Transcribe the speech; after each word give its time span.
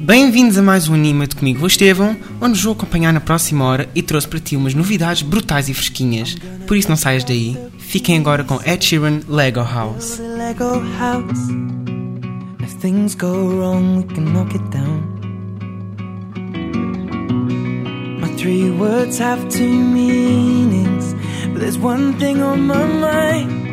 Bem-vindos 0.00 0.56
a 0.56 0.62
mais 0.62 0.88
um 0.88 0.94
Anima-te 0.94 1.34
comigo, 1.34 1.64
o 1.64 1.66
Estevão, 1.66 2.16
onde 2.40 2.54
vos 2.54 2.62
vou 2.62 2.72
acompanhar 2.72 3.12
na 3.12 3.18
próxima 3.18 3.64
hora 3.64 3.88
e 3.96 4.00
trouxe 4.00 4.28
para 4.28 4.38
ti 4.38 4.56
umas 4.56 4.72
novidades 4.72 5.22
brutais 5.22 5.68
e 5.68 5.74
fresquinhas. 5.74 6.36
Por 6.68 6.76
isso 6.76 6.88
não 6.88 6.96
saias 6.96 7.24
daí. 7.24 7.58
Fiquem 7.78 8.16
agora 8.16 8.44
com 8.44 8.60
Ed 8.64 8.84
Sheeran 8.84 9.20
Lego 9.28 9.60
House. 9.60 10.20
Lego 10.20 10.80
house. 11.00 11.48
If 12.62 12.74
things 12.80 13.16
go 13.16 13.32
wrong, 13.48 13.98
we 13.98 14.14
can 14.14 14.32
knock 14.32 14.54
it 14.54 14.62
down. 14.70 15.02
My 18.20 18.28
three 18.36 18.70
words 18.70 19.18
have 19.18 19.48
two 19.48 19.68
meanings, 19.68 21.12
but 21.52 21.58
there's 21.58 21.76
one 21.76 22.12
thing 22.20 22.40
on 22.40 22.68
my 22.68 22.86
mind. 22.86 23.68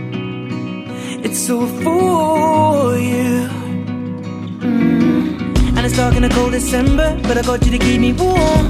It's 1.23 1.47
all 1.51 1.67
for 1.67 2.97
you. 2.97 3.47
Mm. 4.61 5.44
It's 5.85 5.97
dark 5.97 6.15
in 6.15 6.23
a 6.23 6.29
cold 6.29 6.51
December, 6.51 7.15
but 7.27 7.37
I 7.37 7.43
got 7.43 7.63
you 7.63 7.69
to 7.69 7.77
keep 7.77 8.01
me 8.01 8.11
warm. 8.11 8.65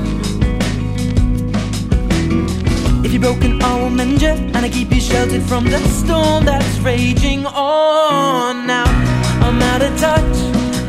If 3.06 3.14
you're 3.14 3.22
broken, 3.22 3.62
I 3.62 3.80
will 3.80 3.90
mend 3.90 4.22
you, 4.22 4.36
and 4.54 4.58
I 4.58 4.68
keep 4.70 4.92
you 4.92 5.00
sheltered 5.00 5.44
from 5.44 5.64
the 5.64 5.80
storm 5.88 6.44
that's 6.44 6.78
raging 6.80 7.46
on. 7.46 8.68
Now 8.68 8.84
I'm 9.48 9.62
out 9.62 9.82
of 9.82 9.98
touch, 9.98 10.36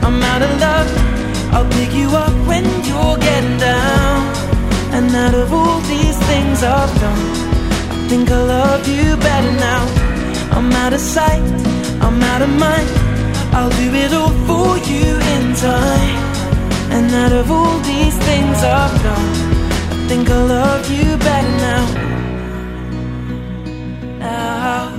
I'm 0.03 0.21
out 0.21 0.43
of 0.43 0.51
love. 0.59 0.91
I'll 1.55 1.71
pick 1.79 1.95
you 1.95 2.09
up 2.09 2.35
when 2.49 2.65
you're 2.85 3.19
getting 3.19 3.59
down. 3.59 4.19
And 4.97 5.15
out 5.15 5.35
of 5.35 5.53
all 5.53 5.79
these 5.83 6.19
things 6.27 6.65
I've 6.65 6.93
done, 6.99 7.25
I 7.95 8.09
think 8.09 8.29
I 8.33 8.43
love 8.43 8.89
you 8.89 9.17
better 9.19 9.53
now. 9.53 9.85
I'm 10.59 10.73
out 10.73 10.93
of 10.93 10.99
sight, 10.99 11.45
I'm 12.03 12.21
out 12.21 12.43
of 12.43 12.51
mind. 12.59 13.06
I'll 13.59 13.71
do 13.71 13.91
it 13.95 14.13
all 14.13 14.35
for 14.49 14.77
you 14.93 15.17
in 15.35 15.55
time. 15.55 16.19
And 16.95 17.11
out 17.23 17.33
of 17.33 17.51
all 17.51 17.79
these 17.79 18.15
things 18.29 18.57
I've 18.63 19.03
done, 19.03 19.33
I 19.93 20.09
think 20.09 20.29
I 20.29 20.43
love 20.43 20.91
you 20.91 21.17
better 21.17 21.55
now. 21.67 21.87
Now. 24.19 24.93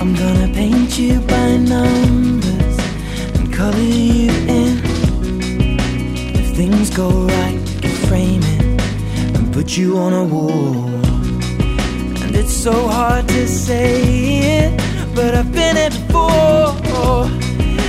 I'm 0.00 0.14
gonna 0.14 0.50
paint 0.54 0.98
you 0.98 1.20
by 1.20 1.56
numbers 1.58 2.78
and 3.36 3.52
color 3.52 3.88
you 4.08 4.30
in. 4.60 4.74
If 6.40 6.56
things 6.56 6.88
go 6.88 7.10
right, 7.26 7.60
can 7.82 7.94
frame 8.08 8.42
it 8.42 9.36
and 9.36 9.52
put 9.52 9.76
you 9.76 9.98
on 9.98 10.14
a 10.14 10.24
wall. 10.24 10.93
It's 12.44 12.62
so 12.62 12.88
hard 12.88 13.26
to 13.28 13.48
say 13.48 14.02
it, 14.60 14.70
but 15.14 15.34
I've 15.34 15.50
been 15.50 15.78
it 15.78 15.92
before. 15.92 17.24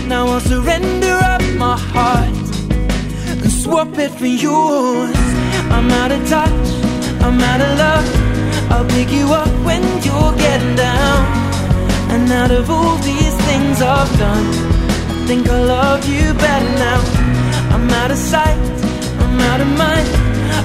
Now 0.07 0.27
I'll 0.27 0.39
surrender 0.39 1.15
up 1.33 1.43
my 1.57 1.77
heart 1.77 2.29
and 3.43 3.51
swap 3.51 3.97
it 3.97 4.11
for 4.11 4.31
yours. 4.45 5.17
I'm 5.75 5.91
out 6.01 6.11
of 6.13 6.21
touch, 6.29 6.67
I'm 7.25 7.37
out 7.51 7.61
of 7.67 7.71
love. 7.83 8.07
I'll 8.71 8.89
pick 8.95 9.11
you 9.11 9.27
up 9.33 9.51
when 9.67 9.83
you're 10.05 10.35
getting 10.45 10.75
down. 10.77 11.19
And 12.13 12.31
out 12.31 12.51
of 12.51 12.69
all 12.69 12.95
these 13.11 13.35
things 13.47 13.81
I've 13.81 14.13
done, 14.17 14.47
I 15.15 15.25
think 15.27 15.49
I 15.49 15.59
love 15.65 16.07
you 16.07 16.33
better 16.33 16.71
now. 16.87 17.01
I'm 17.75 17.89
out 17.89 18.11
of 18.11 18.17
sight, 18.17 18.57
I'm 19.19 19.37
out 19.51 19.59
of 19.59 19.67
mind. 19.83 20.07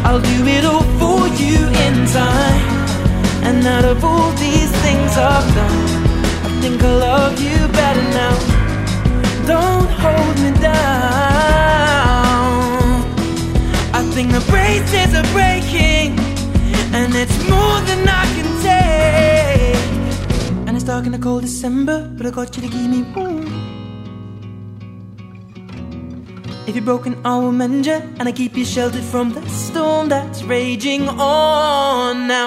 I'll 0.06 0.20
do 0.20 0.46
it 0.46 0.64
all 0.64 0.86
for 1.00 1.26
you 1.42 1.58
in 1.86 2.06
time. 2.06 2.79
And 3.50 3.66
out 3.66 3.84
of 3.84 4.04
all 4.04 4.30
these 4.46 4.70
things 4.84 5.16
I've 5.16 5.54
done, 5.56 5.80
I 6.46 6.50
think 6.62 6.80
I 6.84 6.94
love 7.08 7.40
you 7.42 7.58
better 7.80 8.06
now. 8.20 8.36
Don't 9.44 9.90
hold 10.02 10.36
me 10.44 10.52
down. 10.60 10.70
I 13.92 14.02
think 14.14 14.30
the 14.30 14.44
braces 14.52 15.10
are 15.18 15.28
breaking, 15.32 16.16
and 16.94 17.12
it's 17.22 17.38
more 17.50 17.80
than 17.90 18.08
I 18.22 18.24
can 18.36 18.48
take. 18.70 20.68
And 20.68 20.76
it's 20.76 20.84
dark 20.84 21.06
in 21.06 21.12
the 21.12 21.18
cold 21.18 21.42
December, 21.42 22.08
but 22.16 22.26
I 22.26 22.30
got 22.30 22.54
you 22.56 22.62
to 22.62 22.68
keep 22.68 22.88
me 22.88 23.02
warm. 23.14 23.48
If 26.68 26.76
you're 26.76 26.84
broken, 26.84 27.20
I 27.24 27.36
will 27.40 27.50
mend 27.50 27.86
you, 27.86 28.00
and 28.18 28.28
I 28.28 28.32
keep 28.32 28.56
you 28.56 28.64
sheltered 28.64 29.02
from 29.02 29.32
the 29.32 29.44
storm 29.48 30.08
that's 30.08 30.44
raging 30.44 31.08
on. 31.08 32.28
Now 32.28 32.46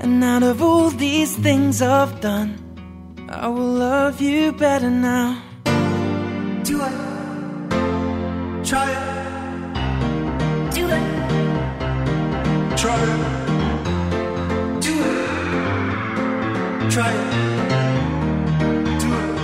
And 0.00 0.22
out 0.22 0.42
of 0.42 0.62
all 0.62 0.90
these 0.90 1.36
things 1.36 1.82
I've 1.82 2.20
done, 2.20 2.58
I 3.28 3.48
will 3.48 3.72
love 3.72 4.20
you 4.20 4.52
better 4.52 4.90
now. 4.90 5.42
Do 6.62 6.82
it. 6.82 6.92
Try 8.64 8.90
it. 8.90 8.98
Do 10.74 10.86
it. 10.86 11.02
Try 12.78 12.96
it. 13.02 13.20
Do 14.86 14.92
it. 14.92 15.28
Try 16.94 17.10
it. 17.12 17.32
Do 19.00 19.08
it. 19.20 19.34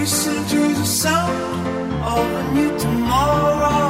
Listen 0.00 0.38
to 0.52 0.60
the 0.80 0.86
sound 0.86 1.36
of 2.02 2.26
a 2.40 2.42
new 2.54 2.70
tomorrow. 2.78 3.87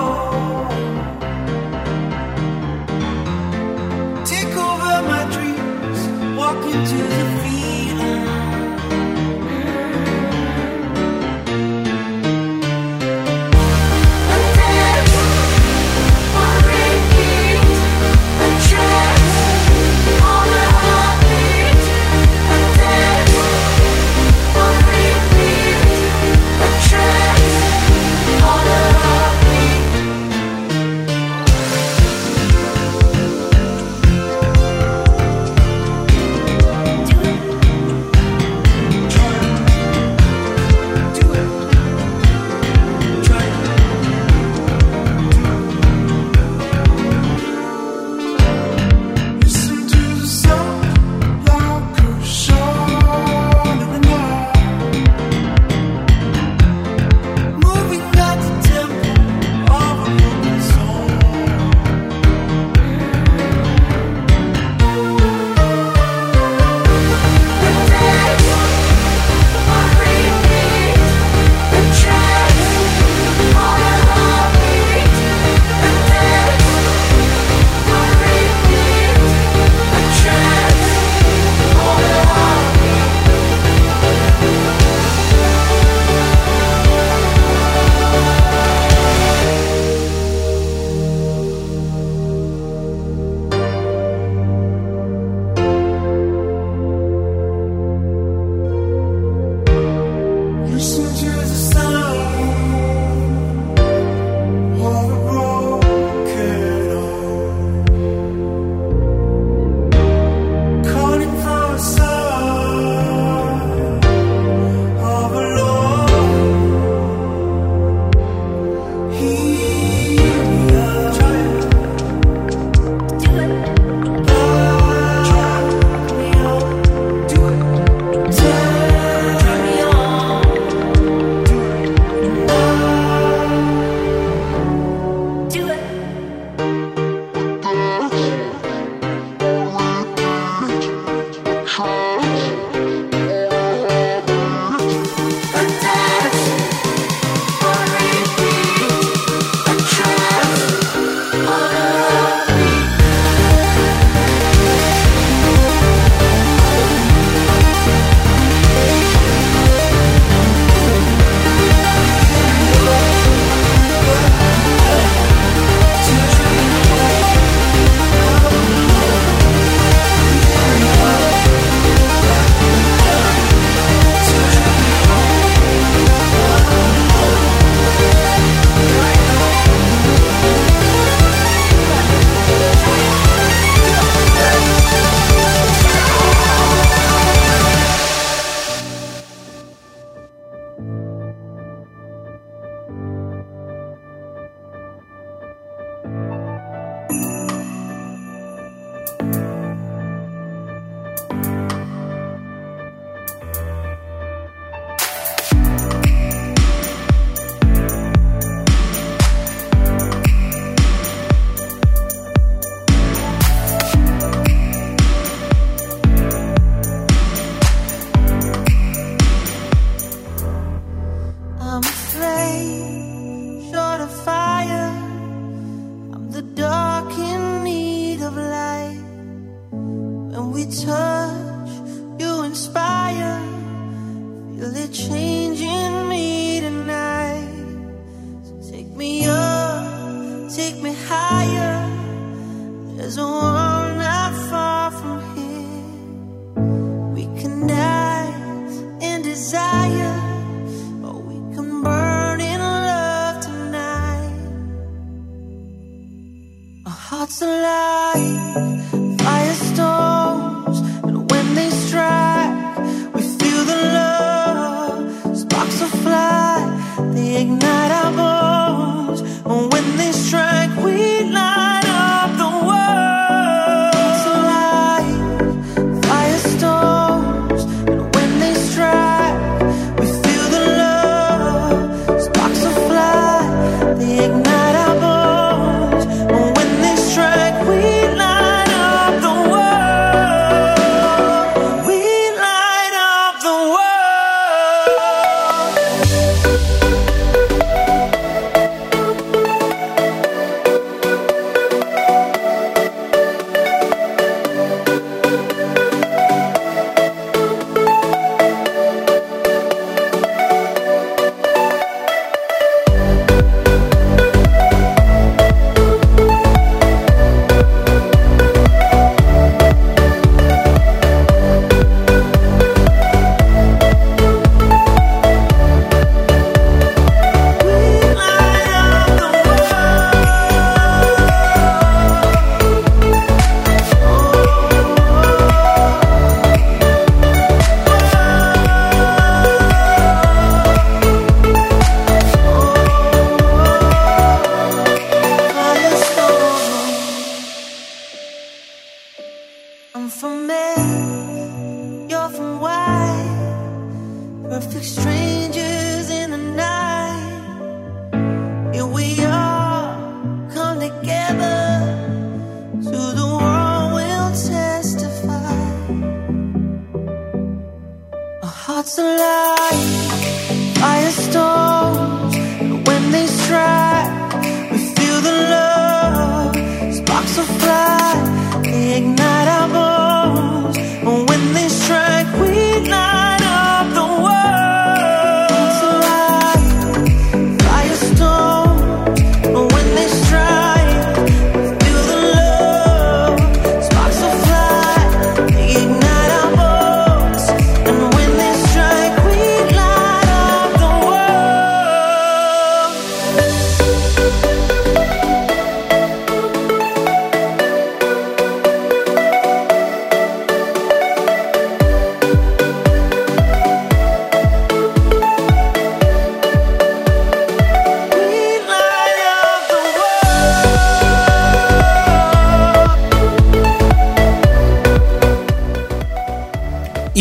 Into 6.74 7.17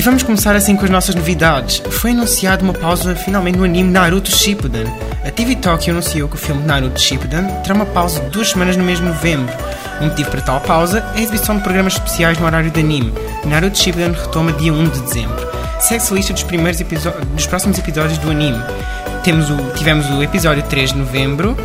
vamos 0.08 0.24
começar 0.24 0.56
assim 0.56 0.74
com 0.78 0.86
as 0.86 0.90
nossas 0.90 1.16
novidades. 1.16 1.84
Foi 1.92 2.12
anunciada 2.12 2.64
uma 2.64 2.72
pausa 2.72 3.14
finalmente 3.14 3.58
no 3.58 3.66
anime 3.66 3.92
Naruto 3.92 4.32
Shippuden. 4.32 4.86
A 5.26 5.30
TV 5.30 5.54
Tokyo 5.58 5.92
anunciou 5.92 6.30
que 6.30 6.36
o 6.36 6.38
filme 6.38 6.64
Naruto 6.64 6.98
Shippuden 6.98 7.46
terá 7.62 7.76
uma 7.76 7.86
pausa 7.86 8.22
de 8.22 8.30
duas 8.30 8.52
semanas 8.52 8.78
no 8.78 8.86
mês 8.86 9.00
de 9.00 9.06
novembro. 9.06 9.54
O 10.00 10.06
motivo 10.06 10.32
para 10.32 10.40
tal 10.40 10.62
pausa 10.62 11.00
é 11.14 11.20
a 11.20 11.22
exibição 11.22 11.58
de 11.58 11.64
programas 11.64 11.94
especiais 11.94 12.38
no 12.40 12.46
horário 12.46 12.72
de 12.72 12.80
anime. 12.80 13.14
Naruto 13.44 13.78
Shippuden 13.78 14.14
retoma 14.14 14.54
dia 14.54 14.72
1 14.72 14.90
de 14.92 15.00
dezembro. 15.02 15.48
Segue-se 15.82 16.14
lista 16.14 16.32
dos, 16.32 16.44
primeiros 16.44 16.80
dos 16.80 17.46
próximos 17.46 17.78
episódios 17.78 18.18
do 18.20 18.32
anime. 18.32 18.64
Temos 19.26 19.50
o, 19.50 19.58
tivemos 19.76 20.10
o 20.10 20.24
episódio 20.24 20.64
3 20.64 20.94
de 20.94 21.00
novembro, 21.00 21.58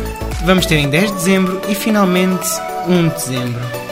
vamos 0.43 0.65
ter 0.65 0.75
em 0.75 0.89
10 0.89 1.11
de 1.11 1.15
dezembro 1.15 1.61
e 1.69 1.75
finalmente 1.75 2.49
1 2.89 3.07
de 3.07 3.13
dezembro. 3.15 3.82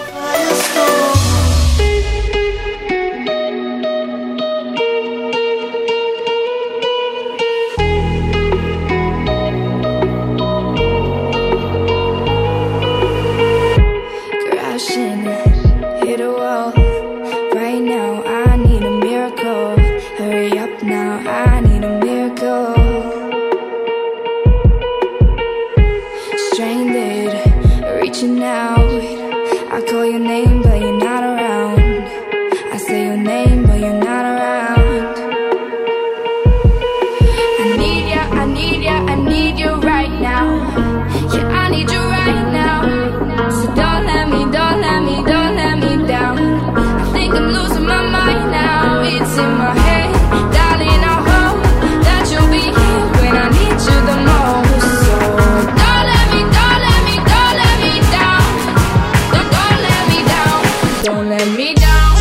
down. 61.81 62.20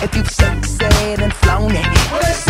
If 0.00 0.14
you've 0.14 0.30
sexed 0.30 0.80
and 0.82 1.32
flown 1.32 1.72
it. 1.74 2.47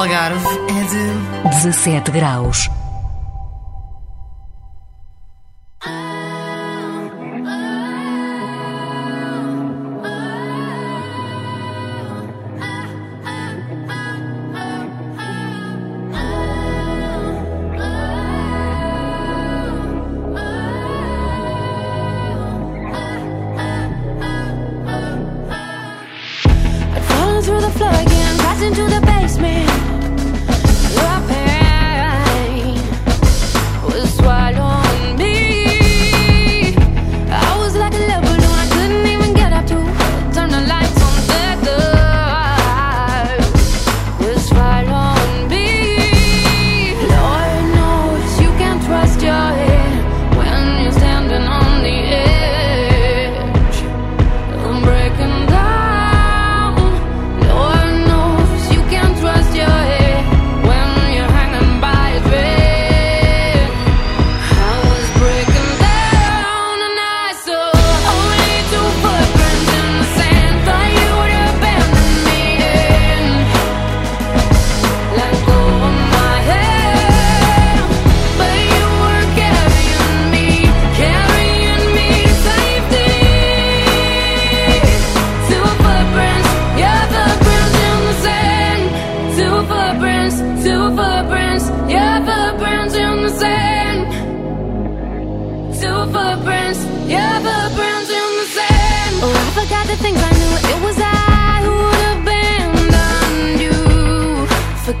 Algarve 0.00 0.46
é 0.70 1.48
de 1.50 1.60
17 1.62 2.10
graus. 2.10 2.70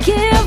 kill 0.00 0.39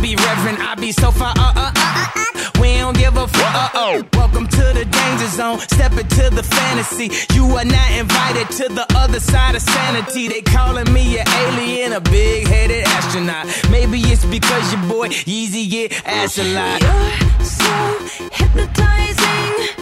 be 0.00 0.16
reverent, 0.16 0.60
I 0.60 0.74
be 0.74 0.92
so 0.92 1.10
far. 1.10 1.34
Uh, 1.36 1.52
uh, 1.56 1.72
uh, 1.74 1.74
uh, 1.76 2.12
uh. 2.16 2.60
We 2.60 2.74
don't 2.78 2.96
give 2.96 3.16
a 3.16 3.26
fuck. 3.26 3.54
Uh 3.54 3.70
oh. 3.74 4.04
Welcome 4.14 4.46
to 4.46 4.64
the 4.74 4.84
danger 4.84 5.26
zone. 5.28 5.58
Step 5.60 5.92
into 5.92 6.30
the 6.30 6.42
fantasy. 6.42 7.10
You 7.34 7.44
are 7.56 7.64
not 7.64 7.90
invited 7.92 8.48
to 8.58 8.68
the 8.72 8.86
other 8.96 9.20
side 9.20 9.54
of 9.54 9.62
sanity. 9.62 10.28
They 10.28 10.42
calling 10.42 10.92
me 10.92 11.18
an 11.18 11.26
alien, 11.28 11.92
a 11.92 12.00
big 12.00 12.46
headed 12.46 12.84
astronaut. 12.86 13.46
Maybe 13.70 13.98
it's 14.00 14.24
because 14.24 14.72
your 14.72 14.82
boy 14.88 15.08
Yeezy 15.08 15.70
get 15.70 16.06
ass 16.06 16.38
a 16.38 16.44
lot. 16.54 16.80
You're 16.82 17.44
so 17.44 18.28
hypnotizing. 18.32 19.79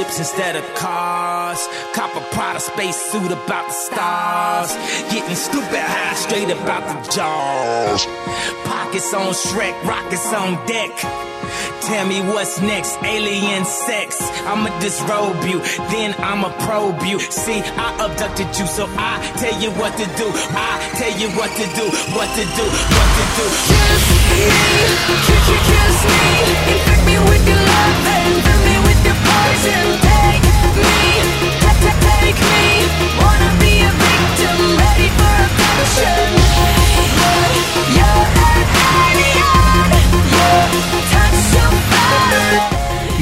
Spaceships 0.00 0.18
instead 0.18 0.56
of 0.56 0.74
cars. 0.74 1.58
Cop 1.94 2.14
a 2.16 2.34
Prada 2.34 2.60
space 2.60 2.96
suit 2.96 3.30
about 3.30 3.66
the 3.66 3.72
stars. 3.72 4.72
Getting 5.12 5.34
stupid 5.34 5.78
high 5.78 6.14
straight 6.14 6.50
about 6.50 6.84
the 6.86 7.12
jaws. 7.12 8.06
Pockets 8.64 9.12
on 9.14 9.32
Shrek, 9.32 9.82
rockets 9.84 10.32
on 10.32 10.54
deck. 10.66 10.90
Tell 11.82 12.06
me 12.06 12.20
what's 12.32 12.60
next, 12.60 12.98
alien 13.02 13.64
sex. 13.64 14.18
I'ma 14.46 14.70
disrobe 14.80 15.42
you, 15.44 15.58
then 15.90 16.14
I'ma 16.18 16.50
probe 16.66 17.02
you. 17.02 17.18
See, 17.18 17.62
I 17.64 17.88
abducted 18.04 18.46
you, 18.58 18.66
so 18.66 18.86
I 18.96 19.18
tell 19.36 19.60
you 19.60 19.70
what 19.72 19.92
to 19.96 20.06
do. 20.16 20.28
I 20.54 20.70
tell 20.96 21.14
you 21.18 21.28
what 21.36 21.50
to 21.50 21.66
do, 21.78 21.86
what 22.14 22.28
to 22.36 22.44
do, 22.58 22.66
what 22.94 23.08
to 23.16 23.24
do. 23.36 23.46
Kiss 23.68 24.04
me, 24.30 24.44
kiss, 25.26 25.48
kiss 25.68 25.98
me. 26.06 26.20
Infect 26.72 27.02
me 27.06 27.16
with 27.28 27.48
your 27.48 27.56
love 27.56 28.39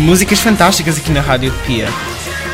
Músicas 0.08 0.40
fantásticas 0.40 0.96
aqui 0.96 1.10
na 1.10 1.20
Rádio 1.20 1.50
Utopia. 1.50 1.86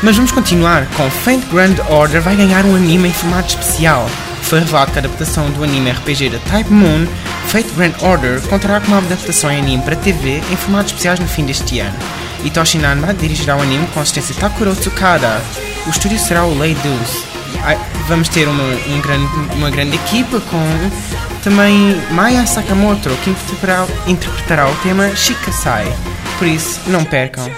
Mas 0.03 0.17
vamos 0.17 0.31
continuar 0.31 0.85
com 0.97 1.09
Faint 1.09 1.45
Grand 1.49 1.75
Order 1.89 2.21
vai 2.21 2.35
ganhar 2.35 2.65
um 2.65 2.75
anime 2.75 3.07
em 3.07 3.13
formato 3.13 3.47
especial. 3.47 4.09
Foi 4.41 4.59
revelado 4.59 4.91
que 4.91 4.97
a 4.97 5.01
adaptação 5.01 5.49
do 5.51 5.63
anime 5.63 5.89
RPG 5.89 6.31
da 6.31 6.39
Type 6.39 6.69
Moon, 6.69 7.07
Fate 7.47 7.71
Grand 7.77 7.93
Order, 8.01 8.41
contará 8.49 8.81
com 8.81 8.87
uma 8.87 8.97
adaptação 8.97 9.49
em 9.49 9.59
anime 9.59 9.83
para 9.83 9.95
TV 9.95 10.41
em 10.51 10.55
formatos 10.57 10.91
especiais 10.91 11.19
no 11.19 11.27
fim 11.27 11.45
deste 11.45 11.79
ano. 11.79 11.97
Hitoshi 12.45 12.77
Namba 12.77 13.13
dirigirá 13.13 13.57
o 13.57 13.61
anime 13.61 13.87
com 13.87 13.99
assistência 13.99 14.33
de 14.35 14.39
Takuro 14.39 14.75
Tsukada. 14.75 15.41
O 15.87 15.89
estúdio 15.89 16.19
será 16.19 16.45
o 16.45 16.57
Lay. 16.57 16.77
Ai, 17.63 17.77
Vamos 18.07 18.29
ter 18.29 18.47
uma, 18.47 18.63
um 18.63 19.01
grande, 19.01 19.25
uma 19.55 19.71
grande 19.71 19.95
equipa 19.95 20.39
com 20.39 20.61
também 21.43 21.95
Maya 22.11 22.45
Sakamoto, 22.45 23.09
que 23.23 23.31
interpretará, 23.31 23.87
interpretará 24.05 24.69
o 24.69 24.75
tema 24.83 25.15
Shikasai. 25.15 25.85
Por 26.37 26.47
isso, 26.47 26.81
não 26.87 27.03
percam. 27.03 27.49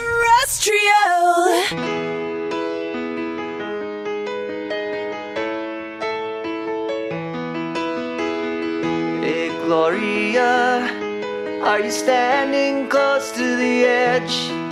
Gloria, 9.66 10.90
are 11.62 11.84
you 11.84 11.92
standing 11.92 12.88
close 12.88 13.34
to 13.34 13.58
the 13.58 13.84
edge? 13.84 14.67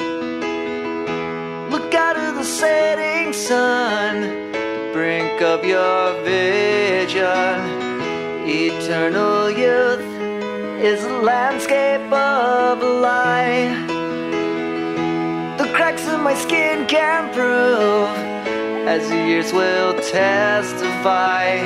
Look 1.86 1.93
out 1.93 2.17
of 2.17 2.34
the 2.34 2.43
setting 2.43 3.32
sun, 3.32 4.21
the 4.52 4.89
brink 4.91 5.39
of 5.43 5.63
your 5.63 6.19
vision. 6.24 7.62
Eternal 8.43 9.52
youth 9.52 10.02
is 10.84 11.04
a 11.04 11.19
landscape 11.19 12.12
of 12.12 12.82
lie. 12.82 13.69
The 15.60 15.71
cracks 15.76 16.08
in 16.08 16.21
my 16.21 16.34
skin 16.34 16.88
can 16.88 17.32
prove, 17.36 18.10
as 18.88 19.08
the 19.08 19.17
years 19.17 19.54
will 19.54 19.93
testify. 19.93 21.62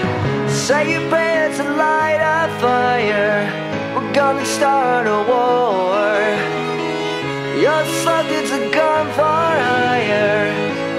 Say 0.49 0.99
your 0.99 1.09
prayers 1.09 1.59
and 1.59 1.77
light 1.77 2.19
a 2.19 2.59
fire. 2.59 3.47
We're 3.95 4.13
gonna 4.13 4.45
start 4.45 5.07
a 5.07 5.23
war. 5.31 6.68
Your 7.59 7.83
slogan's 8.01 8.51
a 8.51 8.71
gun 8.71 9.07
for 9.07 9.21
hire. 9.21 10.47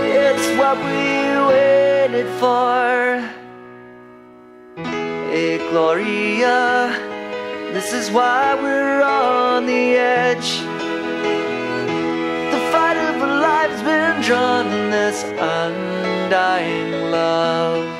It's 0.04 0.46
what 0.58 0.76
we 0.76 1.00
waited 1.48 2.28
for. 2.38 3.24
Hey 5.32 5.56
Gloria, 5.70 6.92
this 7.72 7.94
is 7.94 8.10
why 8.10 8.54
we're 8.56 9.00
on 9.02 9.64
the 9.64 9.96
edge. 9.96 10.60
The 12.52 12.60
fight 12.70 12.98
of 13.08 13.22
a 13.22 13.26
life's 13.26 13.80
been 13.80 14.20
drawn 14.20 14.66
in 14.66 14.90
this 14.90 15.24
undying 15.24 17.10
love. 17.10 17.99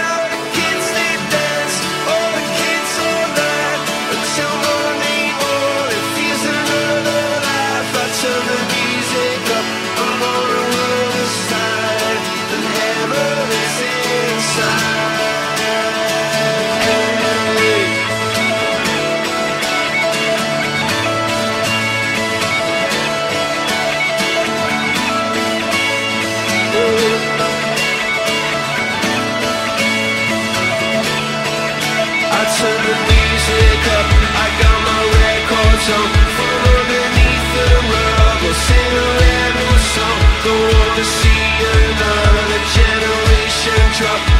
truck 44.01 44.30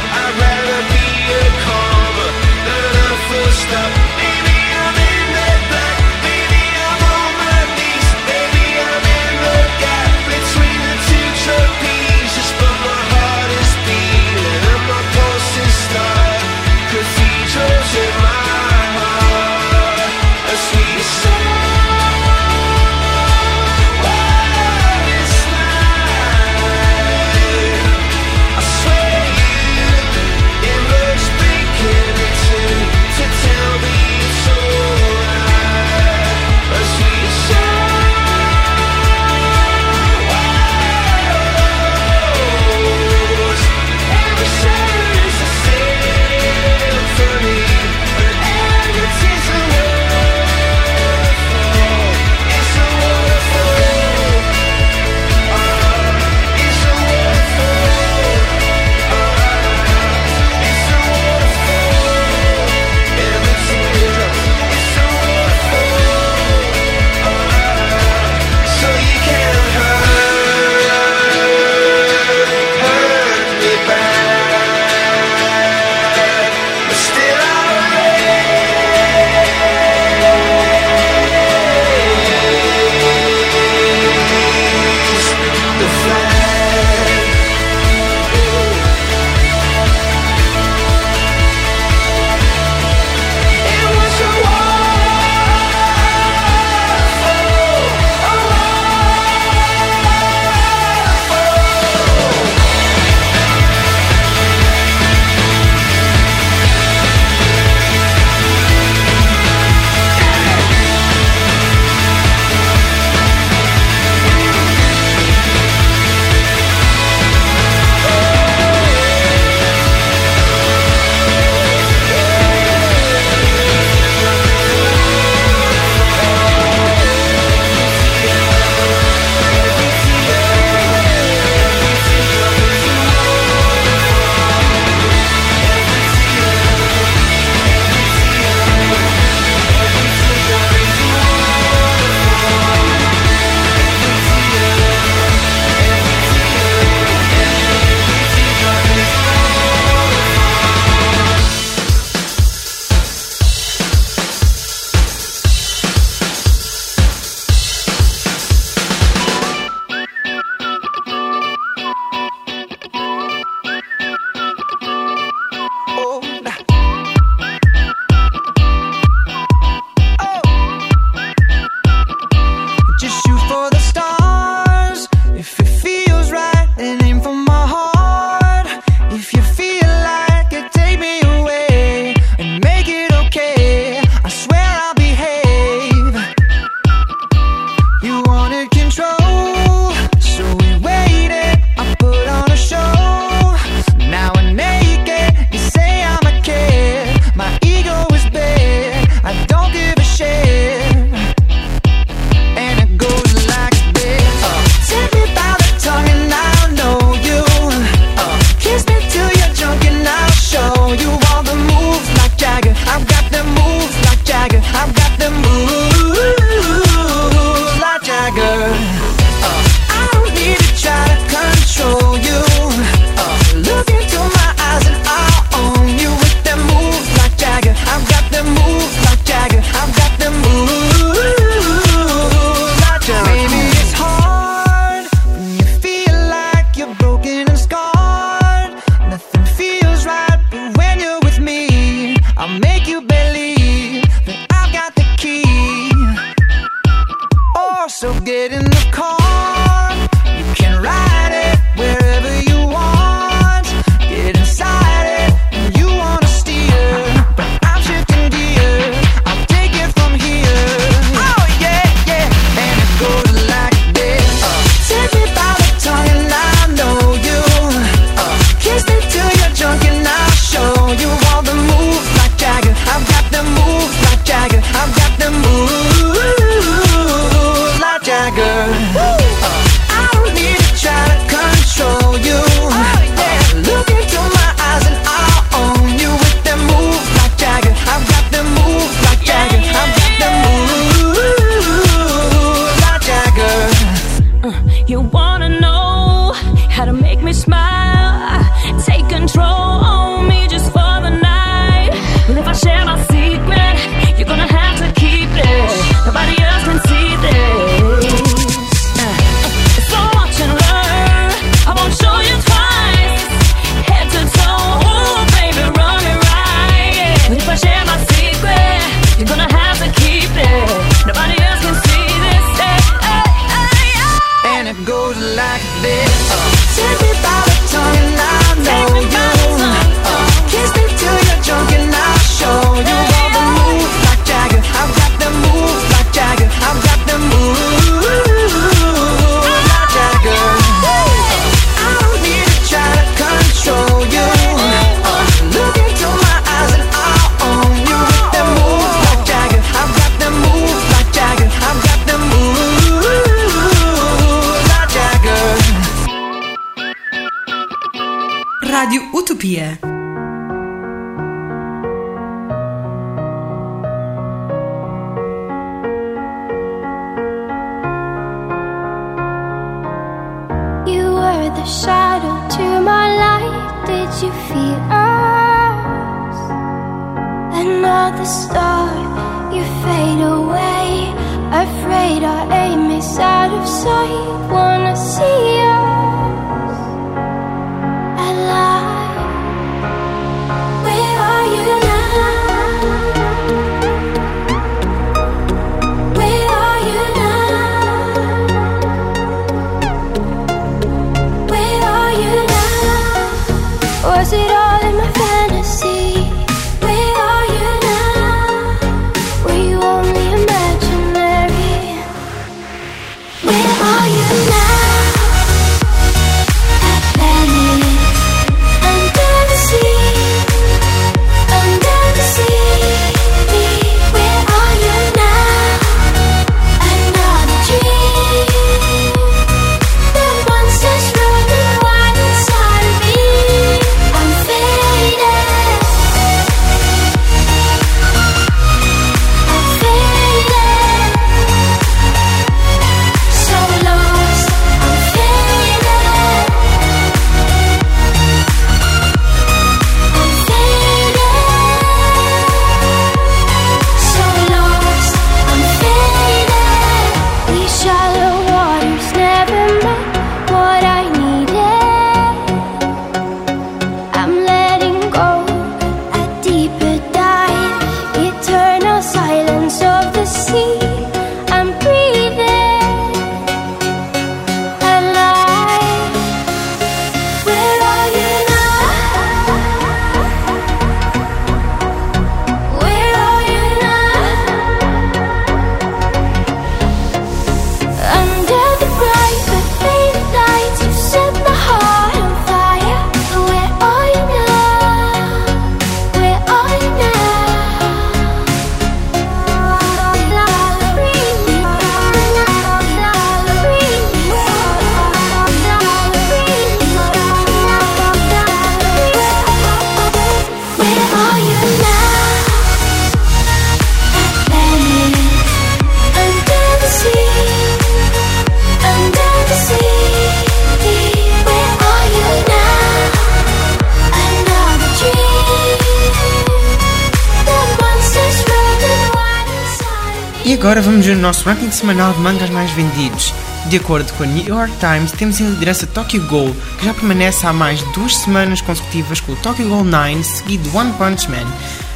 nosso 531.22 531.48
ranking 531.48 531.70
semanal 531.70 532.12
de 532.12 532.20
mangas 532.20 532.50
mais 532.50 532.70
vendidos. 532.72 533.32
De 533.66 533.76
acordo 533.76 534.12
com 534.14 534.24
a 534.24 534.26
New 534.26 534.44
York 534.44 534.72
Times, 534.78 535.12
temos 535.12 535.40
em 535.40 535.48
liderança 535.48 535.86
Tokyo 535.86 536.20
Ghoul, 536.26 536.54
que 536.78 536.84
já 536.84 536.92
permanece 536.92 537.46
há 537.46 537.52
mais 537.52 537.80
duas 537.94 538.16
semanas 538.16 538.60
consecutivas 538.60 539.20
com 539.20 539.32
o 539.32 539.36
Tokyo 539.36 539.68
Ghoul 539.68 539.84
9, 539.84 540.24
seguido 540.24 540.68
de 540.68 540.76
One 540.76 540.92
Punch 540.94 541.30
Man. 541.30 541.46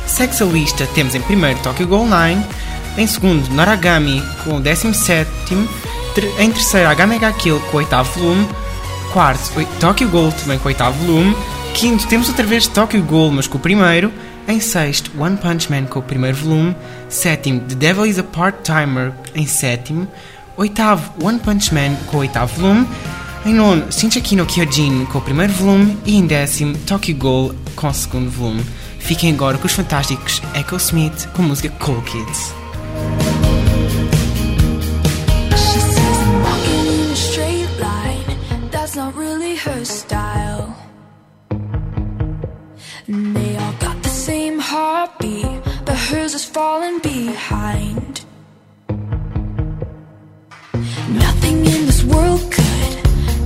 Segue 0.06 0.40
a 0.40 0.46
lista, 0.46 0.86
temos 0.94 1.16
em 1.16 1.20
primeiro 1.20 1.58
Tokyo 1.58 1.88
Ghoul 1.88 2.06
9, 2.06 2.36
em 2.96 3.06
segundo 3.06 3.48
Noragami 3.50 4.22
com 4.44 4.56
o 4.56 4.60
17, 4.60 5.28
em 6.38 6.50
terceiro 6.52 6.88
Agamega 6.88 7.32
Kill 7.32 7.58
com 7.70 7.76
o 7.76 7.80
8 7.80 8.04
volume, 8.04 8.48
quarto 9.12 9.50
Tokyo 9.80 10.08
Ghoul 10.08 10.32
também 10.32 10.58
com 10.58 10.68
o 10.68 10.68
8 10.68 10.84
volume, 10.92 11.36
quinto 11.74 12.06
temos 12.06 12.28
outra 12.28 12.46
vez 12.46 12.68
Tokyo 12.68 13.02
Ghoul, 13.02 13.32
mas 13.32 13.48
com 13.48 13.58
o 13.58 13.60
primeiro, 13.60 14.12
em 14.48 14.60
sexto, 14.60 15.10
One 15.20 15.36
Punch 15.36 15.70
Man 15.70 15.86
com 15.86 15.98
o 15.98 16.02
primeiro 16.02 16.36
volume. 16.36 16.76
Sétimo, 17.08 17.60
The 17.60 17.74
Devil 17.74 18.06
is 18.06 18.18
a 18.18 18.22
Part-Timer 18.22 19.12
em 19.34 19.46
sétimo. 19.46 20.06
Oitavo, 20.56 21.12
One 21.24 21.38
Punch 21.38 21.74
Man 21.74 21.96
com 22.06 22.18
o 22.18 22.20
oitavo 22.20 22.60
volume. 22.60 22.86
Em 23.44 23.52
nono, 23.52 23.92
Shinchaki 23.92 24.36
no 24.36 24.46
Kyojin 24.46 25.04
com 25.06 25.18
o 25.18 25.22
primeiro 25.22 25.52
volume. 25.52 25.98
E 26.04 26.16
em 26.16 26.26
décimo, 26.26 26.76
Tokyo 26.78 27.16
Ghoul 27.16 27.54
com 27.74 27.88
o 27.88 27.94
segundo 27.94 28.30
volume. 28.30 28.64
Fiquem 28.98 29.32
agora 29.32 29.58
com 29.58 29.66
os 29.66 29.72
fantásticos 29.72 30.40
Echo 30.54 30.76
Smith 30.76 31.28
com 31.32 31.42
a 31.42 31.46
música 31.46 31.70
Cool 31.78 32.02
Kids. 32.02 32.65
hers 46.06 46.34
is 46.34 46.44
falling 46.44 47.00
behind. 47.00 48.24
Nothing 51.24 51.58
in 51.74 51.86
this 51.86 52.04
world 52.04 52.42
could 52.52 52.94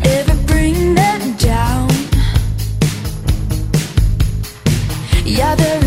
ever 0.06 0.36
bring 0.46 0.94
them 0.94 1.36
down. 1.36 1.88
Yeah, 5.24 5.54
they're. 5.54 5.79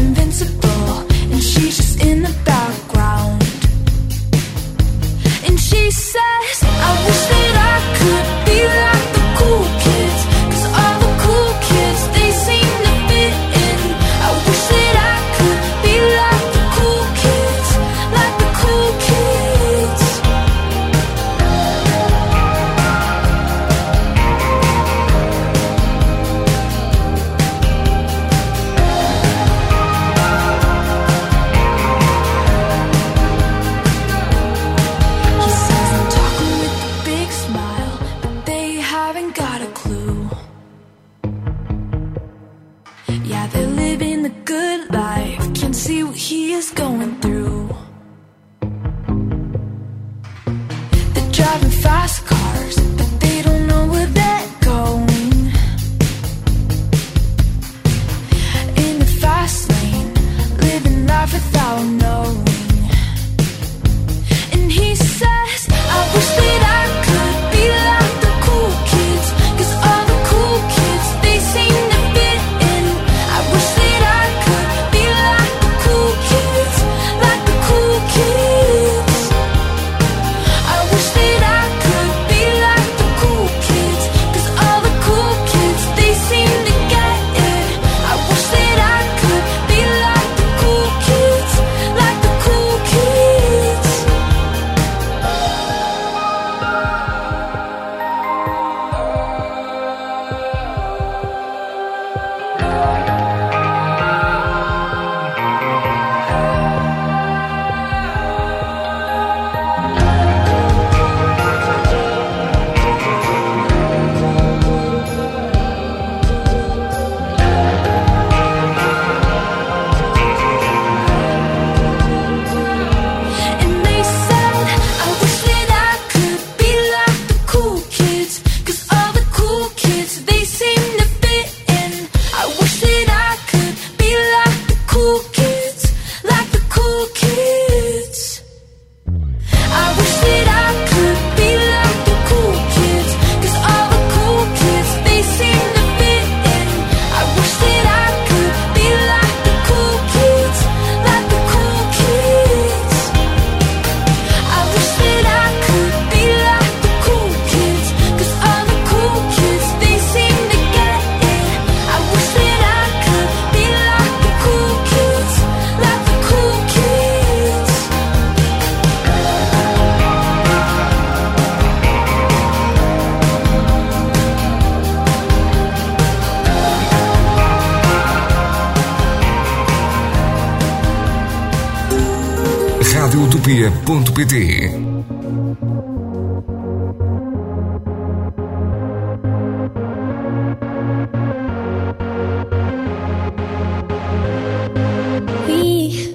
We, 195.48 196.14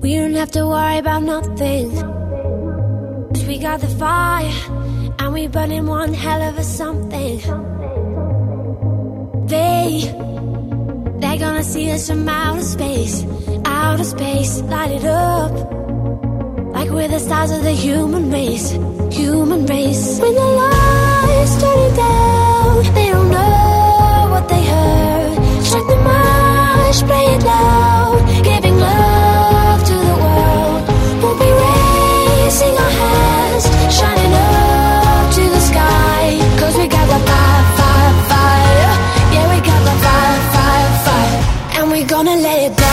we 0.00 0.14
don't 0.16 0.34
have 0.34 0.52
to 0.52 0.66
worry 0.66 0.98
about 0.98 1.22
nothing. 1.24 1.90
Cause 3.34 3.44
we 3.46 3.58
got 3.58 3.80
the 3.80 3.88
fire, 3.88 4.52
and 5.18 5.32
we 5.32 5.48
burning 5.48 5.86
one 5.86 6.14
hell 6.14 6.42
of 6.42 6.56
a 6.56 6.62
something. 6.62 7.40
They, 9.48 10.02
they're 11.18 11.38
gonna 11.38 11.64
see 11.64 11.90
us 11.90 12.08
from 12.08 12.28
outer 12.28 12.62
space, 12.62 13.24
outer 13.64 14.04
space, 14.04 14.60
light 14.62 14.92
it 14.92 15.04
up. 15.04 15.75
We're 16.96 17.08
the 17.08 17.20
stars 17.20 17.50
of 17.50 17.62
the 17.62 17.72
human 17.72 18.30
race, 18.30 18.70
human 19.12 19.66
race. 19.66 20.18
When 20.18 20.34
the 20.34 20.48
lights 20.62 21.60
turn 21.60 21.94
down, 21.94 22.94
they 22.94 23.08
don't 23.10 23.30
know 23.30 24.28
what 24.32 24.48
they 24.48 24.64
heard. 24.64 25.36
Shut 25.68 25.86
the 25.92 25.96
marsh, 26.08 27.02
play 27.02 27.26
it 27.36 27.42
loud, 27.44 28.20
giving 28.42 28.78
love 28.78 29.80
to 29.90 29.96
the 30.08 30.16
world. 30.24 30.82
We'll 31.20 31.38
be 31.44 31.50
raising 31.64 32.74
our 32.84 32.92
hands, 33.02 33.64
shining 33.96 34.32
up 34.32 35.34
to 35.36 35.42
the 35.54 35.62
sky. 35.70 36.22
Cause 36.60 36.74
we 36.80 36.86
got 36.88 37.06
the 37.12 37.20
fire, 37.28 37.64
fire, 37.78 38.14
fire. 38.32 38.92
Yeah, 39.34 39.46
we 39.52 39.58
got 39.70 39.80
the 39.88 39.96
fire, 40.04 40.38
fire, 40.56 40.90
fire. 41.06 41.38
And 41.76 41.92
we're 41.92 42.08
gonna 42.08 42.36
let 42.36 42.70
it 42.70 42.76
down. 42.78 42.85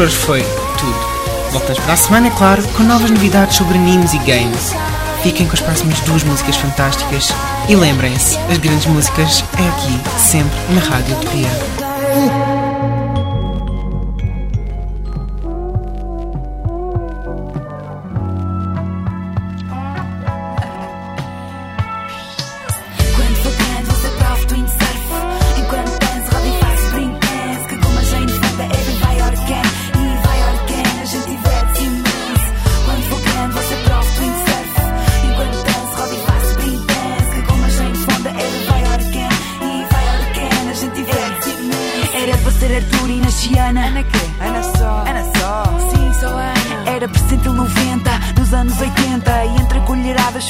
Hoje 0.00 0.16
foi 0.16 0.42
tudo. 0.78 1.50
Voltamos 1.50 1.78
para 1.80 1.94
a 1.94 1.96
semana, 1.96 2.30
claro, 2.30 2.62
com 2.76 2.82
novas 2.82 3.10
novidades 3.10 3.56
sobre 3.56 3.78
animes 3.78 4.12
e 4.12 4.18
games. 4.18 4.72
Fiquem 5.22 5.46
com 5.46 5.54
as 5.54 5.60
próximas 5.60 5.98
duas 6.00 6.22
músicas 6.22 6.56
fantásticas 6.56 7.32
e 7.68 7.74
lembrem-se, 7.74 8.38
as 8.50 8.58
grandes 8.58 8.86
músicas 8.86 9.42
é 9.58 9.68
aqui, 9.68 10.18
sempre 10.18 10.58
na 10.74 10.80
Rádio 10.80 11.16
Utopia. 11.16 12.57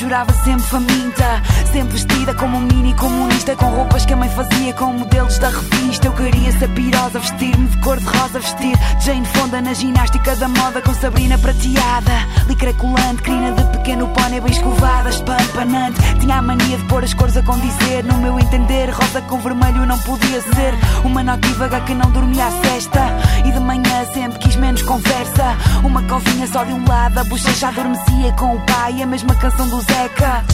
Chorava 0.08 0.32
sempre 0.32 0.62
faminta. 0.62 1.42
Sempre 1.70 1.92
vestida 1.92 2.34
como 2.34 2.56
um 2.56 2.60
mini 2.60 2.94
comunista. 2.94 3.54
Com 3.54 3.66
roupas 3.66 4.06
que 4.06 4.14
a 4.14 4.16
mãe 4.16 4.28
fazia 4.30 4.72
com 4.72 4.86
modelos 4.86 5.38
da 5.38 5.50
revista. 5.50 6.06
Eu 6.06 6.12
queria 6.14 6.50
ser 6.52 6.68
pirosa, 6.70 7.18
vestir-me 7.18 7.68
de 7.68 7.76
cor 7.78 7.98
de 7.98 8.06
rosa. 8.06 8.40
Vestir 8.40 8.74
Jane 9.00 9.26
Fonda 9.26 9.60
na 9.60 9.74
ginástica 9.74 10.34
da 10.36 10.48
moda 10.48 10.80
com 10.80 10.94
Sabrina 10.94 11.36
prateada. 11.36 12.12
Licra 12.48 12.72
colante, 12.74 13.22
crina 13.22 13.52
de 13.52 13.64
pequeno 13.76 14.08
pônei 14.08 14.40
bem 14.40 14.52
escovada. 14.52 15.10
Espampanante, 15.10 16.00
tinha 16.20 16.38
a 16.38 16.42
mania 16.42 16.78
de 16.78 16.84
pôr 16.84 17.04
as 17.04 17.12
cores 17.12 17.36
a 17.36 17.42
condizer. 17.42 18.02
No 18.04 18.16
meu 18.16 18.40
entender, 18.40 18.88
rosa 18.88 19.20
com 19.22 19.38
vermelho 19.40 19.84
não 19.84 19.98
podia 19.98 20.40
ser. 20.40 20.74
Uma 21.04 21.22
notívaga 21.22 21.80
que 21.80 21.94
não 21.94 22.10
dormia 22.10 22.46
à 22.46 22.50
cesta. 22.50 23.00
E 23.48 23.50
de 23.50 23.60
manhã 23.60 24.04
sempre 24.12 24.38
quis 24.38 24.56
menos 24.56 24.82
conversa. 24.82 25.56
Uma 25.82 26.02
covinha 26.02 26.46
só 26.46 26.64
de 26.64 26.72
um 26.74 26.86
lado, 26.86 27.18
a 27.18 27.24
bochecha 27.24 27.68
adormecia 27.68 28.30
com 28.38 28.56
o 28.56 28.60
pai. 28.66 29.00
A 29.00 29.06
mesma 29.06 29.34
canção 29.36 29.66
do 29.70 29.80
Zeca. 29.80 30.44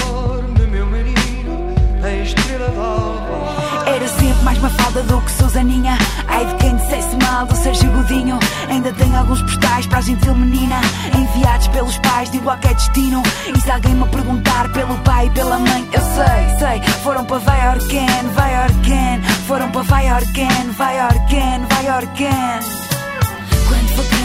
Dorme, 0.00 0.66
meu 0.66 0.86
menino, 0.86 1.74
a 2.02 2.10
estrela 2.10 2.68
d'alva. 2.70 3.13
Era 3.94 4.08
sempre 4.08 4.42
mais 4.42 4.58
mafalda 4.58 5.04
do 5.04 5.20
que 5.20 5.30
Susaninha. 5.30 5.96
Ai 6.26 6.44
de 6.44 6.54
quem 6.56 6.74
dissesse 6.74 7.16
mal 7.22 7.46
do 7.46 7.54
Sérgio 7.54 7.92
Godinho. 7.92 8.40
Ainda 8.68 8.92
tenho 8.92 9.16
alguns 9.16 9.40
postais 9.42 9.86
para 9.86 9.98
a 9.98 10.02
gentil 10.02 10.34
menina. 10.34 10.80
Enviados 11.16 11.68
pelos 11.68 11.96
pais 11.98 12.28
de 12.28 12.38
igual 12.38 12.58
que 12.58 12.66
é 12.66 12.74
destino. 12.74 13.22
E 13.54 13.60
se 13.60 13.70
alguém 13.70 13.94
me 13.94 14.04
perguntar 14.08 14.68
pelo 14.72 14.98
pai 14.98 15.26
e 15.26 15.30
pela 15.30 15.60
mãe, 15.60 15.88
eu 15.92 16.00
sei, 16.00 16.58
sei. 16.58 16.92
Foram 17.04 17.24
para 17.24 17.38
Vai 17.38 17.68
Orquen, 17.68 18.28
Vai 18.34 18.64
Orquen. 18.64 19.22
Foram 19.46 19.70
para 19.70 19.82
Vai 19.82 20.12
Orquen, 20.12 20.70
Vai 20.76 21.06
Orquen, 21.06 21.60
Vai 21.70 21.96
Orquen. 21.96 22.60
Quando 23.68 23.88
for 23.94 24.23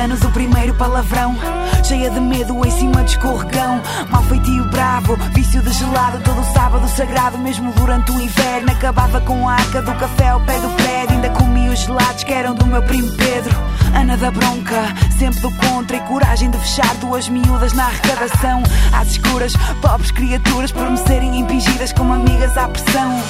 anos, 0.00 0.22
o 0.22 0.30
primeiro 0.30 0.74
palavrão. 0.74 1.36
Cheia 1.84 2.10
de 2.10 2.20
medo 2.20 2.64
em 2.64 2.70
cima 2.70 3.04
de 3.04 3.10
escorregão. 3.10 3.80
Mal 4.08 4.22
feitio 4.24 4.64
bravo, 4.66 5.16
vício 5.34 5.60
de 5.62 5.72
gelado. 5.72 6.20
Todo 6.24 6.42
sábado 6.52 6.88
sagrado, 6.88 7.38
mesmo 7.38 7.72
durante 7.72 8.10
o 8.10 8.20
inverno. 8.20 8.70
Acabava 8.70 9.20
com 9.20 9.48
a 9.48 9.54
arca 9.54 9.82
do 9.82 9.94
café 9.94 10.28
ao 10.28 10.40
pé 10.40 10.58
do 10.58 10.70
prédio. 10.70 11.16
Ainda 11.16 11.30
comia 11.30 11.70
os 11.70 11.80
gelados 11.80 12.24
que 12.24 12.32
eram 12.32 12.54
do 12.54 12.66
meu 12.66 12.82
primo 12.82 13.10
Pedro. 13.16 13.54
Ana 13.94 14.16
da 14.16 14.30
bronca, 14.30 14.82
sempre 15.18 15.40
do 15.40 15.50
contra. 15.56 15.96
E 15.96 16.00
coragem 16.00 16.50
de 16.50 16.58
fechar 16.58 16.94
duas 16.96 17.28
miúdas 17.28 17.72
na 17.74 17.86
arrecadação. 17.86 18.62
Às 18.92 19.08
escuras, 19.08 19.52
pobres 19.82 20.10
criaturas 20.10 20.72
por 20.72 20.90
me 20.90 20.98
serem 20.98 21.38
impingidas 21.38 21.92
como 21.92 22.14
amigas 22.14 22.56
à 22.56 22.68
pressão. 22.68 23.22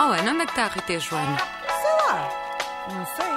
Oh, 0.00 0.12
Ana, 0.12 0.32
onde 0.32 0.42
é 0.42 0.46
que 0.46 0.52
está 0.52 0.64
a 0.64 0.68
Rita 0.68 0.92
e 0.92 0.96
a 0.96 0.98
Joana? 0.98 1.36
Sei 1.36 2.06
lá, 2.06 2.28
não 2.92 3.06
sei. 3.16 3.29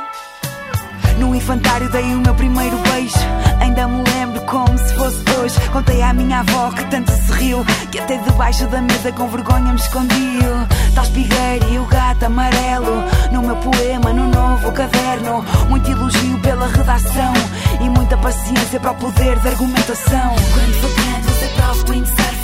No 1.18 1.36
infantário 1.36 1.90
dei 1.90 2.14
o 2.14 2.20
meu 2.20 2.34
primeiro 2.36 2.78
beijo. 2.78 3.16
Ainda 3.60 3.88
me 3.88 4.04
lembro 4.04 4.42
como 4.42 4.78
se 4.78 4.94
fosse 4.96 5.24
hoje. 5.40 5.70
Contei 5.72 6.02
à 6.02 6.14
minha 6.14 6.40
avó 6.40 6.72
que 6.72 6.86
tanto 6.86 7.12
se 7.12 7.32
riu. 7.34 7.66
Que 7.92 8.00
até 8.00 8.18
debaixo 8.18 8.68
da 8.68 8.82
mesa 8.82 9.12
com 9.12 9.28
vergonha 9.28 9.74
me 9.74 9.80
escondiu. 9.80 10.68
Tal 10.96 11.04
espigueiro 11.04 11.70
e 11.70 11.80
o 11.80 11.86
gato 11.86 12.26
amarelo. 12.26 13.04
No 13.32 13.42
meu 13.42 13.56
poema, 13.58 14.14
no 14.14 14.28
novo 14.28 14.72
caderno. 14.72 15.44
Muito 15.70 15.90
elogio 15.90 16.40
pela 16.40 16.68
redação. 16.68 17.34
E 17.82 17.90
muita 17.90 18.18
paciência 18.18 18.80
para 18.80 18.92
o 18.92 18.96
poder 18.96 19.40
de 19.40 19.48
argumentação. 19.48 20.36
Quando 20.54 20.74
for 20.82 20.94
grande, 20.96 21.54
prof 21.56 21.84
de 21.84 21.92
windsurf. 21.92 22.43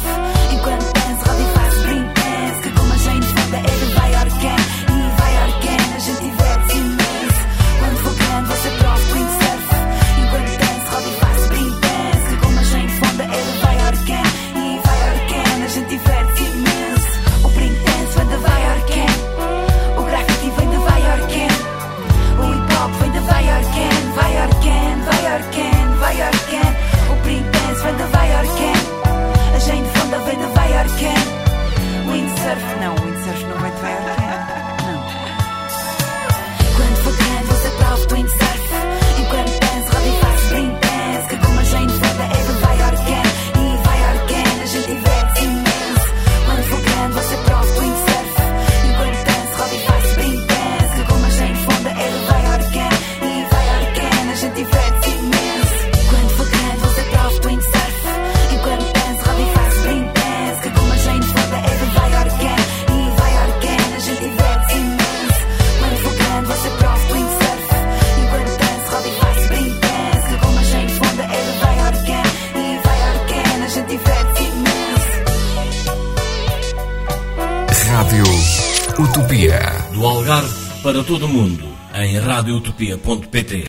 Terapia.pt 82.80 83.68